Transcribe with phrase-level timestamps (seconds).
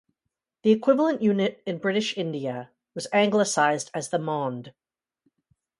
[0.63, 4.73] The equivalent unit in British India was anglicized as the maund.